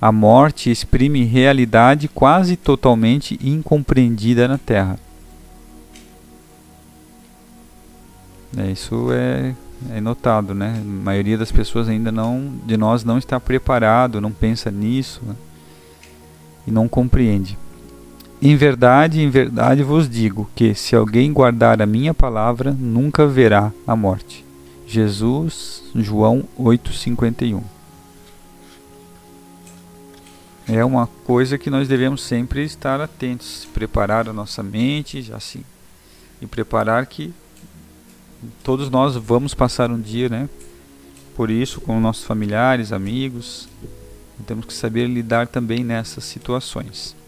A 0.00 0.10
morte 0.10 0.70
exprime 0.70 1.22
realidade 1.22 2.08
quase 2.08 2.56
totalmente 2.56 3.38
incompreendida 3.40 4.48
na 4.48 4.58
Terra. 4.58 4.98
É, 8.56 8.70
isso 8.70 9.08
é 9.12 9.54
é 9.90 10.00
notado, 10.00 10.54
né? 10.54 10.80
A 10.80 10.84
maioria 10.84 11.36
das 11.36 11.50
pessoas 11.50 11.88
ainda 11.88 12.12
não, 12.12 12.52
de 12.64 12.76
nós 12.76 13.04
não 13.04 13.18
está 13.18 13.40
preparado, 13.40 14.20
não 14.20 14.30
pensa 14.30 14.70
nisso 14.70 15.20
né? 15.24 15.34
e 16.66 16.70
não 16.70 16.88
compreende. 16.88 17.58
Em 18.44 18.56
verdade, 18.56 19.20
em 19.20 19.30
verdade 19.30 19.84
vos 19.84 20.10
digo 20.10 20.50
que 20.56 20.74
se 20.74 20.96
alguém 20.96 21.32
guardar 21.32 21.80
a 21.80 21.86
minha 21.86 22.12
palavra, 22.12 22.72
nunca 22.72 23.24
verá 23.24 23.72
a 23.86 23.94
morte. 23.94 24.44
Jesus, 24.84 25.84
João 25.94 26.42
8:51. 26.58 27.62
É 30.66 30.84
uma 30.84 31.06
coisa 31.06 31.56
que 31.56 31.70
nós 31.70 31.86
devemos 31.86 32.20
sempre 32.20 32.64
estar 32.64 33.00
atentos, 33.00 33.68
preparar 33.72 34.28
a 34.28 34.32
nossa 34.32 34.60
mente, 34.60 35.30
assim, 35.32 35.62
e 36.40 36.46
preparar 36.46 37.06
que 37.06 37.32
todos 38.64 38.90
nós 38.90 39.14
vamos 39.14 39.54
passar 39.54 39.88
um 39.88 40.00
dia, 40.00 40.28
né? 40.28 40.48
Por 41.36 41.48
isso, 41.48 41.80
com 41.80 42.00
nossos 42.00 42.24
familiares, 42.24 42.92
amigos, 42.92 43.68
temos 44.44 44.66
que 44.66 44.74
saber 44.74 45.06
lidar 45.06 45.46
também 45.46 45.84
nessas 45.84 46.24
situações. 46.24 47.21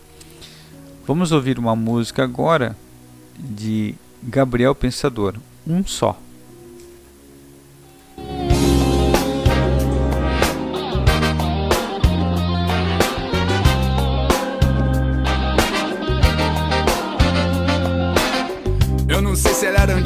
Vamos 1.06 1.32
ouvir 1.32 1.58
uma 1.58 1.76
música 1.76 2.24
agora 2.24 2.74
de 3.38 3.94
Gabriel 4.22 4.74
Pensador, 4.74 5.34
um 5.66 5.84
só. 5.84 6.18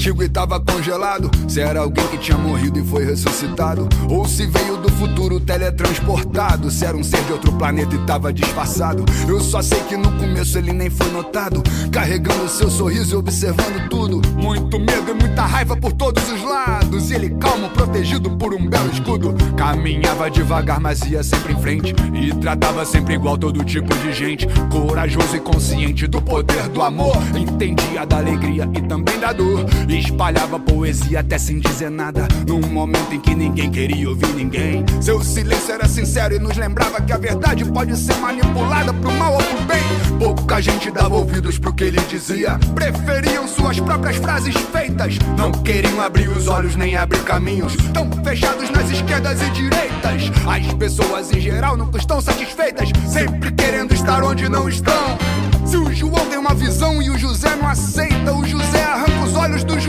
Antigo 0.08 0.22
e 0.22 0.28
tava 0.28 0.58
congelado. 0.60 1.30
Se 1.46 1.60
era 1.60 1.80
alguém 1.80 2.06
que 2.08 2.18
tinha 2.18 2.38
morrido 2.38 2.78
e 2.78 2.84
foi 2.84 3.04
ressuscitado. 3.04 3.88
Ou 4.08 4.26
se 4.26 4.46
veio 4.46 4.76
do 4.78 4.90
futuro 4.92 5.38
teletransportado. 5.38 6.70
Se 6.70 6.84
era 6.84 6.96
um 6.96 7.04
ser 7.04 7.22
de 7.24 7.32
outro 7.32 7.52
planeta 7.52 7.94
e 7.94 7.98
tava 8.06 8.32
disfarçado. 8.32 9.04
Eu 9.28 9.40
só 9.40 9.60
sei 9.60 9.80
que 9.80 9.96
no 9.96 10.10
começo 10.12 10.56
ele 10.56 10.72
nem 10.72 10.88
foi 10.88 11.10
notado. 11.10 11.62
Carregando 11.92 12.48
seu 12.48 12.70
sorriso 12.70 13.14
e 13.14 13.18
observando 13.18 13.88
tudo. 13.88 14.20
Muito 14.34 14.78
medo 14.78 15.10
e 15.10 15.14
muita 15.14 15.42
raiva 15.42 15.76
por 15.76 15.92
todos 15.92 16.30
os 16.30 16.42
lados. 16.42 17.10
E 17.10 17.14
ele 17.14 17.30
calmo, 17.30 17.68
protegido 17.70 18.30
por 18.36 18.54
um 18.54 18.66
belo 18.66 18.90
escudo. 18.90 19.34
Caminhava 19.56 20.30
devagar, 20.30 20.80
mas 20.80 21.02
ia 21.02 21.22
sempre 21.22 21.52
em 21.52 21.60
frente. 21.60 21.94
E 22.14 22.34
tratava 22.34 22.84
sempre 22.84 23.14
igual 23.14 23.36
todo 23.36 23.64
tipo 23.64 23.94
de 23.96 24.12
gente. 24.12 24.46
Corajoso 24.70 25.36
e 25.36 25.40
consciente 25.40 26.06
do 26.06 26.20
poder 26.22 26.68
do 26.68 26.82
amor. 26.82 27.16
Entendia 27.36 28.06
da 28.06 28.18
alegria 28.18 28.68
e 28.74 28.82
também 28.82 29.18
da 29.18 29.32
dor. 29.32 29.66
E 29.88 29.97
espalhava 29.98 30.58
poesia 30.58 31.20
até 31.20 31.38
sem 31.38 31.58
dizer 31.58 31.90
nada. 31.90 32.28
Num 32.46 32.60
momento 32.60 33.14
em 33.14 33.20
que 33.20 33.34
ninguém 33.34 33.70
queria 33.70 34.08
ouvir 34.08 34.34
ninguém. 34.34 34.84
Seu 35.00 35.22
silêncio 35.22 35.74
era 35.74 35.88
sincero 35.88 36.34
e 36.34 36.38
nos 36.38 36.56
lembrava 36.56 37.00
que 37.00 37.12
a 37.12 37.18
verdade 37.18 37.64
pode 37.64 37.96
ser 37.96 38.16
manipulada 38.16 38.92
pro 38.92 39.12
mal 39.12 39.34
ou 39.34 39.42
pro 39.42 39.64
bem. 39.64 39.82
Pouca 40.18 40.60
gente 40.60 40.90
dava 40.90 41.16
ouvidos 41.16 41.58
pro 41.58 41.72
que 41.72 41.84
ele 41.84 42.00
dizia. 42.08 42.58
Preferiam 42.74 43.46
suas 43.46 43.78
próprias 43.80 44.16
frases 44.16 44.54
feitas. 44.72 45.18
Não 45.36 45.52
queriam 45.52 46.00
abrir 46.00 46.28
os 46.28 46.48
olhos 46.48 46.76
nem 46.76 46.96
abrir 46.96 47.22
caminhos. 47.22 47.76
Tão 47.92 48.10
fechados 48.24 48.70
nas 48.70 48.90
esquerdas 48.90 49.40
e 49.42 49.50
direitas. 49.50 50.30
As 50.46 50.74
pessoas 50.74 51.32
em 51.32 51.40
geral 51.40 51.76
nunca 51.76 51.98
estão 51.98 52.20
satisfeitas. 52.20 52.90
Sempre 53.06 53.52
querendo 53.52 53.92
estar 53.94 54.22
onde 54.22 54.48
não 54.48 54.68
estão. 54.68 55.18
Se 55.64 55.76
o 55.76 55.92
João 55.92 56.24
tem 56.26 56.38
uma 56.38 56.54
visão 56.54 57.02
e 57.02 57.10
o 57.10 57.18
José 57.18 57.54
não 57.56 57.68
aceita, 57.68 58.32
o 58.32 58.46
José 58.46 58.82
arranca 58.82 59.24
os 59.24 59.36
olhos 59.36 59.64
do 59.64 59.78
João. 59.78 59.87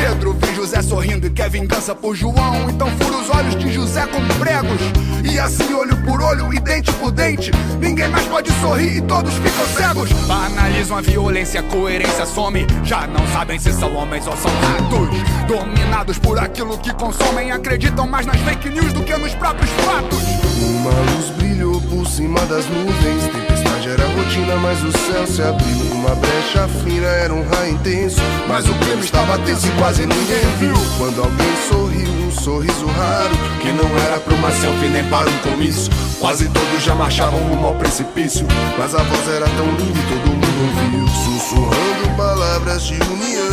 Pedro 0.00 0.32
vê 0.34 0.54
José 0.54 0.80
sorrindo 0.80 1.26
e 1.26 1.30
quer 1.30 1.50
vingança 1.50 1.94
por 1.94 2.14
João. 2.14 2.70
Então 2.70 2.88
fura 2.98 3.18
os 3.18 3.30
olhos 3.30 3.56
de 3.56 3.72
José 3.72 4.06
com 4.06 4.20
pregos. 4.38 4.80
E 5.24 5.38
assim, 5.38 5.72
olho 5.74 5.96
por 6.04 6.22
olho 6.22 6.52
e 6.52 6.60
dente 6.60 6.92
por 6.94 7.10
dente. 7.10 7.50
Ninguém 7.80 8.08
mais 8.08 8.24
pode 8.26 8.50
sorrir 8.60 8.96
e 8.96 9.00
todos 9.02 9.32
ficam 9.34 9.66
cegos. 9.76 10.10
Banalizam 10.26 10.98
a 10.98 11.00
violência, 11.00 11.60
a 11.60 11.62
coerência 11.64 12.26
some. 12.26 12.66
Já 12.84 13.06
não 13.06 13.26
sabem 13.28 13.58
se 13.58 13.72
são 13.72 13.94
homens 13.94 14.26
ou 14.26 14.36
são 14.36 14.50
ratos. 14.50 15.08
Dominados 15.46 16.18
por 16.18 16.38
aquilo 16.38 16.78
que 16.78 16.92
consomem, 16.94 17.52
acreditam 17.52 18.06
mais 18.06 18.26
nas 18.26 18.40
fake 18.40 18.70
news 18.70 18.92
do 18.92 19.02
que 19.02 19.16
nos 19.16 19.34
próprios 19.34 19.70
fatos. 19.84 20.22
Uma 20.62 20.90
luz 20.90 21.30
brilhou 21.36 21.80
por 21.82 22.06
cima 22.06 22.40
das 22.46 22.64
nuvens. 22.66 23.47
Era 23.88 24.06
rotina, 24.08 24.54
mas 24.56 24.84
o 24.84 24.92
céu 24.92 25.26
se 25.26 25.40
abriu. 25.40 25.78
Uma 25.92 26.14
brecha 26.14 26.68
fina 26.84 27.06
era 27.06 27.32
um 27.32 27.42
raio 27.48 27.72
intenso. 27.72 28.20
Mas 28.46 28.68
o 28.68 28.74
clima 28.74 29.02
estava 29.02 29.38
tenso 29.38 29.66
e 29.66 29.70
quase 29.78 30.02
ninguém 30.02 30.44
viu. 30.58 30.74
Quando 30.98 31.22
alguém 31.22 31.56
sorriu, 31.70 32.10
um 32.26 32.30
sorriso 32.30 32.84
raro. 32.84 33.34
Que 33.62 33.72
não 33.72 33.88
era 34.04 34.20
pra 34.20 34.34
uma 34.34 34.50
selfie 34.50 34.88
nem 34.88 35.02
para 35.04 35.30
um 35.30 35.38
comício. 35.38 35.90
Quase 36.20 36.50
todos 36.50 36.84
já 36.84 36.94
marchavam 36.94 37.40
rumo 37.40 37.68
ao 37.68 37.74
precipício. 37.76 38.46
Mas 38.78 38.94
a 38.94 39.02
voz 39.02 39.26
era 39.26 39.46
tão 39.46 39.66
linda 39.66 39.98
e 39.98 40.02
todo 40.02 40.34
mundo 40.34 40.46
ouviu. 40.60 41.08
Sussurrando 41.24 42.14
palavras 42.14 42.82
de 42.82 42.92
união. 42.92 43.48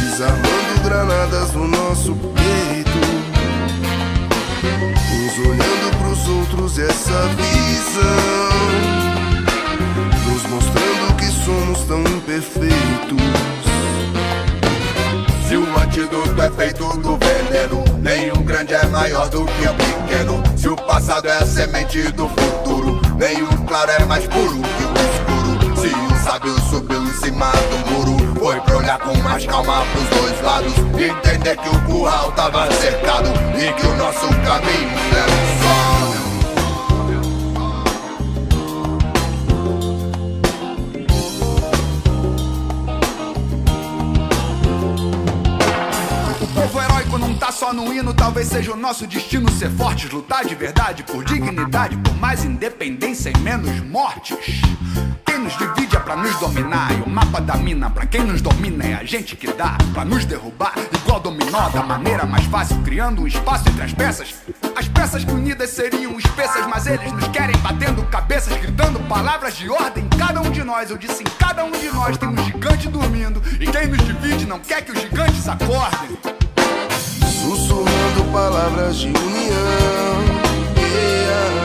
Desarmando 0.00 0.80
granadas 0.82 1.52
no 1.52 1.68
nosso 1.68 2.14
peito. 2.14 2.73
Uns 5.14 5.38
olhando 5.38 5.98
pros 5.98 6.28
outros 6.28 6.78
essa 6.78 7.28
visão 7.36 8.54
Nos 10.26 10.42
mostrando 10.50 11.16
que 11.16 11.26
somos 11.44 11.80
tão 11.86 12.00
imperfeitos 12.00 13.18
Se 15.48 15.56
o 15.56 15.78
antídoto 15.78 16.42
é 16.42 16.50
feito 16.50 16.84
do 16.98 17.16
veneno, 17.16 17.84
nenhum 18.00 18.42
grande 18.42 18.74
é 18.74 18.84
maior 18.86 19.28
do 19.28 19.44
que 19.46 19.68
o 19.68 19.74
pequeno. 19.74 20.42
Se 20.56 20.68
o 20.68 20.74
passado 20.74 21.28
é 21.28 21.36
a 21.38 21.46
semente 21.46 22.02
do 22.12 22.28
futuro, 22.28 23.00
nenhum 23.16 23.64
claro 23.66 23.90
é 23.92 24.04
mais 24.04 24.26
puro 24.26 24.60
que 24.60 24.84
o 24.84 24.94
escuro. 25.04 25.76
Se 25.80 25.88
o 25.88 26.24
sábio 26.24 26.58
subiu 26.70 27.04
em 27.04 27.12
cima 27.12 27.52
do 27.52 27.90
muro, 27.90 28.23
foi 28.44 28.60
pra 28.60 28.76
olhar 28.76 28.98
com 28.98 29.16
mais 29.22 29.46
calma 29.46 29.86
pros 29.86 30.20
dois 30.20 30.42
lados. 30.42 30.74
Entender 31.00 31.56
que 31.56 31.66
o 31.66 31.84
curral 31.86 32.30
tava 32.32 32.70
cercado 32.72 33.30
e 33.56 33.72
que 33.72 33.86
o 33.86 33.96
nosso 33.96 34.28
caminho 34.28 34.98
era. 35.16 35.34
O 46.42 46.46
povo 46.48 46.82
heróico 46.82 47.16
não 47.16 47.34
tá 47.38 47.50
só 47.50 47.72
no 47.72 47.94
hino, 47.94 48.12
talvez 48.12 48.48
seja 48.48 48.74
o 48.74 48.76
nosso 48.76 49.06
destino 49.06 49.50
ser 49.52 49.70
fortes, 49.70 50.10
lutar 50.10 50.44
de 50.44 50.54
verdade 50.54 51.02
por 51.02 51.24
dignidade, 51.24 51.96
por 51.96 52.14
mais 52.16 52.44
independência 52.44 53.32
e 53.34 53.38
menos 53.38 53.80
mortes. 53.80 54.60
Quem 55.34 55.42
nos 55.42 55.58
divide 55.58 55.96
é 55.96 55.98
pra 55.98 56.14
nos 56.14 56.38
dominar, 56.38 56.92
e 56.96 57.02
o 57.02 57.10
mapa 57.10 57.40
da 57.40 57.56
mina 57.56 57.90
pra 57.90 58.06
quem 58.06 58.22
nos 58.22 58.40
domina 58.40 58.84
é 58.84 58.94
a 58.94 59.04
gente 59.04 59.34
que 59.34 59.52
dá 59.52 59.76
pra 59.92 60.04
nos 60.04 60.24
derrubar, 60.24 60.74
igual 60.94 61.18
dominó, 61.18 61.68
da 61.70 61.82
maneira 61.82 62.24
mais 62.24 62.44
fácil, 62.44 62.80
criando 62.84 63.20
um 63.20 63.26
espaço 63.26 63.68
entre 63.68 63.82
as 63.82 63.92
peças. 63.92 64.32
As 64.76 64.86
peças 64.86 65.24
unidas 65.24 65.70
seriam 65.70 66.16
espessas, 66.20 66.64
mas 66.68 66.86
eles 66.86 67.10
nos 67.10 67.26
querem 67.26 67.56
batendo 67.56 68.04
cabeças, 68.04 68.56
gritando 68.58 69.00
palavras 69.08 69.56
de 69.56 69.68
ordem. 69.68 70.08
Cada 70.16 70.40
um 70.40 70.52
de 70.52 70.62
nós, 70.62 70.88
eu 70.90 70.96
disse 70.96 71.24
em 71.24 71.26
cada 71.36 71.64
um 71.64 71.72
de 71.72 71.90
nós 71.90 72.16
tem 72.16 72.28
um 72.28 72.44
gigante 72.44 72.88
dormindo, 72.88 73.42
e 73.58 73.66
quem 73.66 73.88
nos 73.88 74.04
divide 74.04 74.46
não 74.46 74.60
quer 74.60 74.82
que 74.82 74.92
os 74.92 75.00
gigantes 75.00 75.48
acordem. 75.48 76.16
Sussurrando 77.42 78.24
palavras 78.32 78.98
de 78.98 79.08
união 79.08 80.44
yeah. 80.78 81.63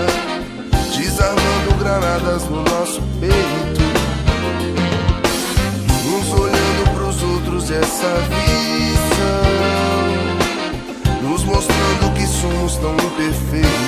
Granadas 1.89 2.43
no 2.43 2.61
nosso 2.61 3.01
peito. 3.19 3.81
Uns 6.05 6.29
olhando 6.39 6.93
pros 6.93 7.23
outros 7.23 7.71
essa 7.71 8.13
visão. 8.29 9.31
Nos 11.23 11.43
mostrando 11.45 12.13
que 12.13 12.27
somos 12.27 12.75
tão 12.75 12.93
imperfeitos 12.93 13.79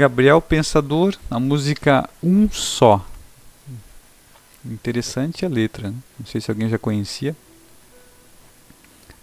Gabriel 0.00 0.40
Pensador, 0.40 1.14
a 1.30 1.38
música 1.38 2.08
Um 2.22 2.48
Só. 2.50 3.04
Interessante 4.64 5.44
a 5.44 5.48
letra, 5.48 5.90
né? 5.90 5.96
não 6.18 6.24
sei 6.24 6.40
se 6.40 6.50
alguém 6.50 6.70
já 6.70 6.78
conhecia, 6.78 7.36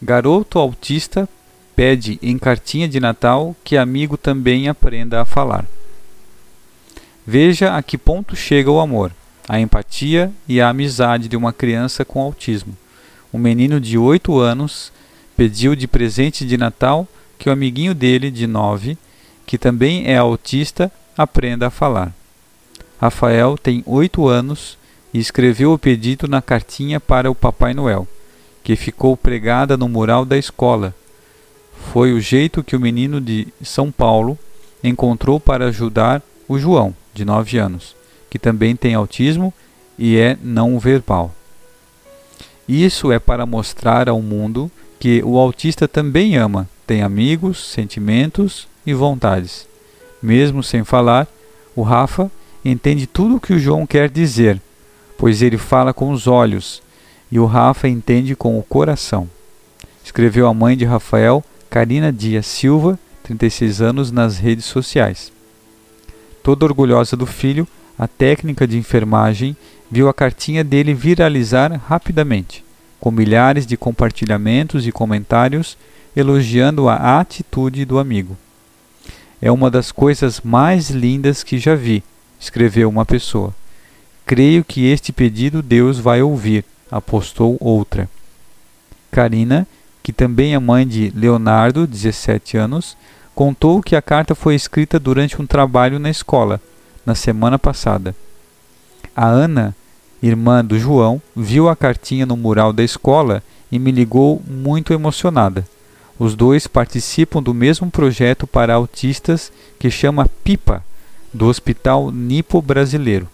Garoto 0.03 0.59
autista 0.59 1.29
pede 1.77 2.19
em 2.21 2.37
cartinha 2.37 2.89
de 2.89 2.99
Natal 2.99 3.55
que 3.63 3.77
amigo 3.77 4.17
também 4.17 4.69
aprenda 4.69 5.23
a 5.23 5.25
falar. 5.25 5.65
Veja 7.25 7.77
a 7.77 7.83
que 7.83 7.97
ponto 7.97 8.35
chega 8.35 8.73
o 8.73 8.81
amor, 8.81 9.13
a 9.51 9.59
empatia 9.59 10.31
e 10.47 10.61
a 10.61 10.69
amizade 10.69 11.27
de 11.27 11.37
uma 11.37 11.53
criança 11.53 12.05
com 12.05 12.21
autismo. 12.21 12.77
Um 13.35 13.39
menino 13.39 13.81
de 13.81 13.99
8 13.99 14.39
anos 14.39 14.93
pediu 15.37 15.75
de 15.75 15.89
presente 15.89 16.47
de 16.47 16.57
Natal 16.57 17.05
que 17.37 17.49
o 17.49 17.53
amiguinho 17.53 17.93
dele, 17.93 18.31
de 18.31 18.47
9, 18.47 18.97
que 19.45 19.59
também 19.59 20.07
é 20.07 20.17
autista, 20.17 20.89
aprenda 21.19 21.67
a 21.67 21.71
falar. 21.71 22.15
Rafael 23.01 23.59
tem 23.59 23.83
8 23.87 24.29
anos 24.29 24.79
e 25.13 25.19
escreveu 25.19 25.73
o 25.73 25.79
pedido 25.79 26.29
na 26.29 26.41
cartinha 26.41 27.01
para 27.01 27.29
o 27.29 27.35
Papai 27.35 27.75
Noel, 27.75 28.07
que 28.63 28.77
ficou 28.77 29.17
pregada 29.17 29.77
no 29.77 29.89
mural 29.89 30.25
da 30.25 30.39
escola. 30.39 30.95
Foi 31.93 32.13
o 32.13 32.21
jeito 32.21 32.63
que 32.63 32.77
o 32.77 32.81
menino 32.81 33.21
de 33.21 33.49
São 33.65 33.91
Paulo 33.91 34.39
encontrou 34.85 35.41
para 35.41 35.67
ajudar 35.67 36.23
o 36.47 36.57
João, 36.57 36.95
de 37.13 37.25
9 37.25 37.59
anos, 37.59 37.97
que 38.31 38.39
também 38.39 38.75
tem 38.77 38.95
autismo 38.95 39.53
e 39.99 40.17
é 40.17 40.39
não 40.43 40.79
verbal. 40.79 41.35
Isso 42.69 43.11
é 43.11 43.19
para 43.19 43.45
mostrar 43.45 44.09
ao 44.09 44.23
mundo 44.23 44.71
que 45.01 45.23
o 45.25 45.37
autista 45.39 45.89
também 45.89 46.37
ama, 46.37 46.69
tem 46.87 47.03
amigos, 47.03 47.73
sentimentos 47.73 48.69
e 48.87 48.95
vontades. 48.95 49.67
Mesmo 50.23 50.63
sem 50.63 50.85
falar, 50.85 51.27
o 51.75 51.83
Rafa 51.83 52.31
entende 52.65 53.07
tudo 53.07 53.37
o 53.37 53.41
que 53.41 53.53
o 53.53 53.59
João 53.59 53.87
quer 53.87 54.09
dizer, 54.09 54.61
pois 55.19 55.43
ele 55.43 55.59
fala 55.59 55.93
com 55.93 56.11
os 56.11 56.27
olhos 56.27 56.83
e 57.31 57.39
o 57.39 57.47
Rafa 57.47 57.89
entende 57.89 58.37
com 58.37 58.59
o 58.59 58.63
coração. 58.63 59.29
Escreveu 60.05 60.47
a 60.47 60.55
mãe 60.55 60.77
de 60.77 60.85
Rafael, 60.85 61.45
Karina 61.69 62.13
Dias 62.13 62.47
Silva, 62.47 62.99
36 63.23 63.81
anos, 63.81 64.11
nas 64.11 64.39
redes 64.39 64.65
sociais. 64.65 65.33
Toda 66.43 66.65
orgulhosa 66.65 67.17
do 67.17 67.27
filho, 67.27 67.67
a 68.01 68.09
técnica 68.09 68.67
de 68.67 68.79
enfermagem 68.79 69.55
viu 69.91 70.09
a 70.09 70.15
cartinha 70.15 70.65
dele 70.65 70.95
viralizar 70.95 71.79
rapidamente, 71.87 72.65
com 72.99 73.11
milhares 73.11 73.67
de 73.67 73.77
compartilhamentos 73.77 74.87
e 74.87 74.91
comentários 74.91 75.77
elogiando 76.17 76.89
a 76.89 77.21
atitude 77.21 77.85
do 77.85 77.99
amigo. 77.99 78.39
É 79.39 79.53
uma 79.53 79.71
das 79.71 79.93
coisas 79.93 80.41
mais 80.41 80.89
lindas 80.89 81.45
que 81.45 81.59
já 81.59 81.75
vi, 81.75 82.03
escreveu 82.41 82.89
uma 82.89 83.05
pessoa. 83.05 83.55
creio 84.25 84.65
que 84.65 84.87
este 84.87 85.13
pedido 85.13 85.61
Deus 85.61 85.99
vai 85.99 86.23
ouvir, 86.23 86.65
apostou 86.91 87.59
outra. 87.61 88.09
Karina, 89.11 89.67
que 90.03 90.11
também 90.11 90.55
é 90.55 90.59
mãe 90.59 90.89
de 90.89 91.13
Leonardo, 91.15 91.87
17 91.87 92.57
anos, 92.57 92.97
contou 93.35 93.83
que 93.83 93.95
a 93.95 94.01
carta 94.01 94.35
foi 94.35 94.55
escrita 94.55 94.99
durante 94.99 95.43
um 95.43 95.47
trabalho 95.47 95.99
na 95.99 96.09
escola, 96.09 96.63
na 97.05 97.15
semana 97.15 97.59
passada. 97.59 98.15
A 99.15 99.27
Ana, 99.27 99.75
irmã 100.23 100.65
do 100.65 100.79
João, 100.79 101.21
viu 101.35 101.69
a 101.69 101.77
cartinha 101.77 102.27
no 102.27 102.37
mural 102.37 102.73
da 102.73 102.83
escola 102.83 103.43
e 103.71 103.79
me 103.79 103.91
ligou 103.91 104.43
muito 104.47 104.93
emocionada. 104.93 105.67
Os 106.19 106.35
dois 106.35 106.67
participam 106.67 107.43
do 107.43 107.55
mesmo 107.55 107.91
projeto 107.91 108.47
para 108.47 108.75
autistas 108.75 109.51
que 109.79 109.91
chama 109.91 110.29
PIPA, 110.45 110.85
do 111.33 111.47
Hospital 111.47 112.11
Nipo 112.11 112.61
Brasileiro, 112.61 113.29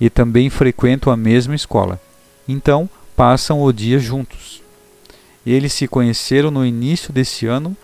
e 0.00 0.10
também 0.10 0.50
frequentam 0.50 1.12
a 1.12 1.16
mesma 1.16 1.54
escola. 1.54 2.00
Então, 2.46 2.90
passam 3.16 3.62
o 3.62 3.72
dia 3.72 3.98
juntos. 3.98 4.60
Eles 5.46 5.72
se 5.72 5.88
conheceram 5.88 6.50
no 6.50 6.66
início 6.66 7.12
desse 7.12 7.46
ano 7.46 7.76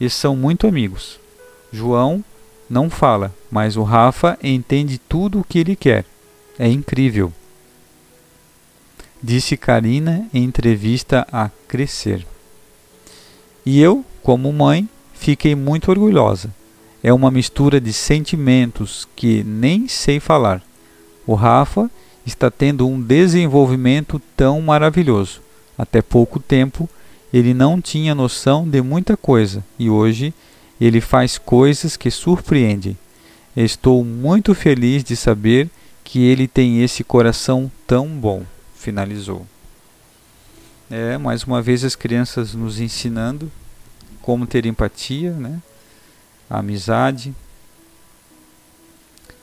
e 0.00 0.08
são 0.08 0.36
muito 0.36 0.66
amigos. 0.66 1.18
João 1.72 2.24
não 2.68 2.88
fala, 2.88 3.34
mas 3.50 3.76
o 3.76 3.82
Rafa 3.82 4.38
entende 4.42 4.98
tudo 4.98 5.40
o 5.40 5.44
que 5.44 5.58
ele 5.58 5.76
quer. 5.76 6.04
É 6.58 6.68
incrível. 6.68 7.32
Disse 9.22 9.56
Karina 9.56 10.26
em 10.32 10.44
entrevista 10.44 11.26
a 11.32 11.50
Crescer. 11.68 12.26
E 13.64 13.80
eu, 13.80 14.04
como 14.22 14.52
mãe, 14.52 14.88
fiquei 15.14 15.54
muito 15.54 15.90
orgulhosa. 15.90 16.54
É 17.02 17.12
uma 17.12 17.30
mistura 17.30 17.80
de 17.80 17.92
sentimentos 17.92 19.08
que 19.16 19.42
nem 19.42 19.88
sei 19.88 20.20
falar. 20.20 20.62
O 21.26 21.34
Rafa 21.34 21.90
está 22.26 22.50
tendo 22.50 22.86
um 22.86 23.00
desenvolvimento 23.00 24.20
tão 24.36 24.60
maravilhoso. 24.60 25.40
Até 25.76 26.00
pouco 26.00 26.38
tempo 26.38 26.88
ele 27.32 27.52
não 27.52 27.80
tinha 27.80 28.14
noção 28.14 28.68
de 28.68 28.80
muita 28.80 29.16
coisa 29.16 29.64
e 29.78 29.90
hoje 29.90 30.32
ele 30.80 31.00
faz 31.00 31.38
coisas 31.38 31.96
que 31.96 32.10
surpreendem. 32.10 32.96
Estou 33.56 34.04
muito 34.04 34.54
feliz 34.54 35.04
de 35.04 35.16
saber 35.16 35.70
que 36.02 36.24
ele 36.24 36.48
tem 36.48 36.82
esse 36.82 37.04
coração 37.04 37.70
tão 37.86 38.08
bom. 38.08 38.44
Finalizou. 38.74 39.46
É, 40.90 41.16
mais 41.16 41.44
uma 41.44 41.62
vez 41.62 41.84
as 41.84 41.96
crianças 41.96 42.54
nos 42.54 42.78
ensinando 42.78 43.50
como 44.20 44.46
ter 44.46 44.66
empatia, 44.66 45.32
né? 45.32 45.60
A 46.48 46.58
amizade, 46.58 47.34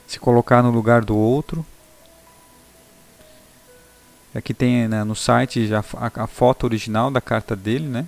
se 0.06 0.18
colocar 0.18 0.62
no 0.62 0.70
lugar 0.70 1.04
do 1.04 1.16
outro. 1.16 1.64
Aqui 4.34 4.52
tem 4.54 4.88
né, 4.88 5.04
no 5.04 5.14
site 5.14 5.68
a, 5.74 6.24
a, 6.24 6.26
foto 6.26 6.64
original 6.64 7.10
da 7.10 7.20
carta 7.20 7.54
dele, 7.54 7.86
né? 7.86 8.06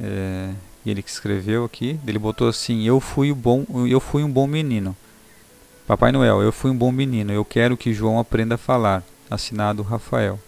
É, 0.00 0.50
ele 0.90 1.02
que 1.02 1.10
escreveu 1.10 1.64
aqui, 1.64 1.98
ele 2.06 2.18
botou 2.18 2.48
assim: 2.48 2.84
"Eu 2.84 3.00
fui 3.00 3.32
bom, 3.32 3.64
eu 3.88 4.00
fui 4.00 4.22
um 4.22 4.30
bom 4.30 4.46
menino. 4.46 4.96
Papai 5.86 6.12
Noel, 6.12 6.42
eu 6.42 6.52
fui 6.52 6.70
um 6.70 6.76
bom 6.76 6.90
menino. 6.92 7.32
Eu 7.32 7.44
quero 7.44 7.76
que 7.76 7.92
João 7.92 8.18
aprenda 8.18 8.54
a 8.56 8.58
falar." 8.58 9.02
Assinado 9.30 9.82
Rafael. 9.82 10.38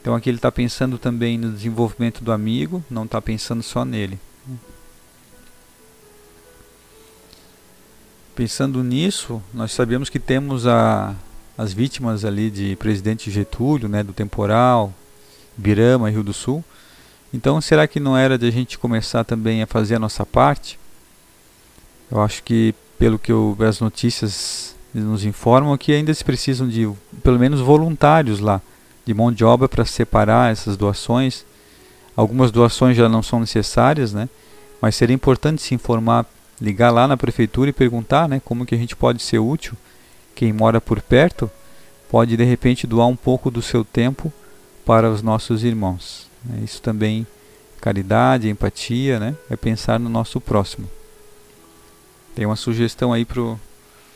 Então 0.00 0.14
aqui 0.14 0.30
ele 0.30 0.38
está 0.38 0.50
pensando 0.50 0.96
também 0.96 1.36
no 1.36 1.52
desenvolvimento 1.52 2.24
do 2.24 2.32
amigo, 2.32 2.82
não 2.90 3.04
está 3.04 3.20
pensando 3.20 3.62
só 3.62 3.84
nele. 3.84 4.18
Pensando 8.34 8.82
nisso, 8.82 9.42
nós 9.52 9.72
sabemos 9.72 10.08
que 10.08 10.18
temos 10.18 10.66
a, 10.66 11.14
as 11.58 11.74
vítimas 11.74 12.24
ali 12.24 12.50
de 12.50 12.74
presidente 12.76 13.30
Getúlio, 13.30 13.88
né, 13.88 14.02
do 14.02 14.14
temporal, 14.14 14.94
Birama, 15.56 16.08
Rio 16.08 16.22
do 16.22 16.32
Sul. 16.32 16.64
Então, 17.32 17.60
será 17.60 17.86
que 17.86 18.00
não 18.00 18.16
era 18.16 18.36
de 18.36 18.46
a 18.46 18.50
gente 18.50 18.78
começar 18.78 19.24
também 19.24 19.62
a 19.62 19.66
fazer 19.66 19.96
a 19.96 19.98
nossa 19.98 20.26
parte? 20.26 20.78
Eu 22.10 22.20
acho 22.20 22.42
que, 22.42 22.74
pelo 22.98 23.18
que 23.18 23.30
eu, 23.30 23.56
as 23.60 23.80
notícias 23.80 24.74
nos 24.92 25.24
informam, 25.24 25.76
que 25.78 25.92
ainda 25.92 26.12
se 26.12 26.24
precisam 26.24 26.68
de, 26.68 26.90
pelo 27.22 27.38
menos, 27.38 27.60
voluntários 27.60 28.40
lá, 28.40 28.60
de 29.04 29.14
mão 29.14 29.32
de 29.32 29.44
obra 29.44 29.68
para 29.68 29.84
separar 29.84 30.50
essas 30.50 30.76
doações. 30.76 31.44
Algumas 32.16 32.50
doações 32.50 32.96
já 32.96 33.08
não 33.08 33.22
são 33.22 33.38
necessárias, 33.38 34.12
né? 34.12 34.28
Mas 34.80 34.96
seria 34.96 35.14
importante 35.14 35.62
se 35.62 35.74
informar, 35.74 36.26
ligar 36.60 36.90
lá 36.90 37.06
na 37.06 37.16
prefeitura 37.16 37.70
e 37.70 37.72
perguntar, 37.72 38.28
né, 38.28 38.40
como 38.44 38.66
que 38.66 38.74
a 38.74 38.78
gente 38.78 38.96
pode 38.96 39.22
ser 39.22 39.38
útil 39.38 39.76
quem 40.40 40.54
mora 40.54 40.80
por 40.80 41.02
perto 41.02 41.50
pode 42.10 42.34
de 42.34 42.44
repente 42.44 42.86
doar 42.86 43.06
um 43.06 43.14
pouco 43.14 43.50
do 43.50 43.60
seu 43.60 43.84
tempo 43.84 44.32
para 44.86 45.10
os 45.10 45.20
nossos 45.20 45.62
irmãos. 45.62 46.29
Né? 46.44 46.62
Isso 46.64 46.82
também 46.82 47.26
caridade, 47.80 48.48
empatia, 48.48 49.18
né? 49.18 49.34
É 49.48 49.56
pensar 49.56 49.98
no 49.98 50.08
nosso 50.08 50.40
próximo. 50.40 50.88
Tem 52.34 52.46
uma 52.46 52.56
sugestão 52.56 53.12
aí 53.12 53.24
para 53.24 53.40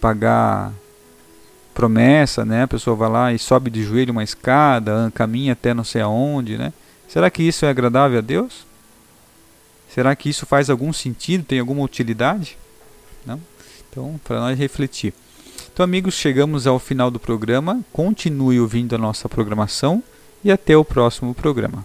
pagar 0.00 0.72
promessa, 1.74 2.44
né? 2.44 2.64
A 2.64 2.68
pessoa 2.68 2.94
vai 2.94 3.08
lá 3.08 3.32
e 3.32 3.38
sobe 3.38 3.70
de 3.70 3.82
joelho 3.82 4.12
uma 4.12 4.24
escada, 4.24 5.10
caminha 5.14 5.52
até 5.52 5.72
não 5.72 5.84
sei 5.84 6.02
aonde, 6.02 6.58
né? 6.58 6.72
Será 7.08 7.30
que 7.30 7.42
isso 7.42 7.64
é 7.64 7.70
agradável 7.70 8.18
a 8.18 8.22
Deus? 8.22 8.66
Será 9.88 10.16
que 10.16 10.28
isso 10.28 10.46
faz 10.46 10.70
algum 10.70 10.92
sentido, 10.92 11.44
tem 11.44 11.60
alguma 11.60 11.82
utilidade? 11.82 12.56
Não? 13.26 13.40
Então, 13.90 14.18
para 14.24 14.40
nós 14.40 14.58
refletir. 14.58 15.12
Então, 15.72 15.84
amigos, 15.84 16.14
chegamos 16.14 16.66
ao 16.66 16.78
final 16.78 17.10
do 17.10 17.20
programa. 17.20 17.80
Continue 17.92 18.60
ouvindo 18.60 18.94
a 18.94 18.98
nossa 18.98 19.28
programação 19.28 20.02
e 20.42 20.50
até 20.50 20.76
o 20.76 20.84
próximo 20.84 21.34
programa. 21.34 21.84